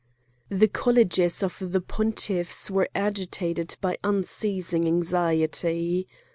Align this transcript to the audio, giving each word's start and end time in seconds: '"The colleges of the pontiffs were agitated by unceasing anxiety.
'"The 0.49 0.67
colleges 0.67 1.43
of 1.43 1.57
the 1.59 1.79
pontiffs 1.79 2.71
were 2.71 2.89
agitated 2.95 3.77
by 3.81 3.99
unceasing 4.03 4.87
anxiety. 4.87 6.07